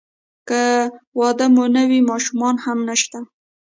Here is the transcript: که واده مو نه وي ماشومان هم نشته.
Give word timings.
که 0.47 0.61
واده 1.19 1.45
مو 1.53 1.65
نه 1.75 1.83
وي 1.89 1.99
ماشومان 2.09 2.55
هم 2.65 2.77
نشته. 2.89 3.19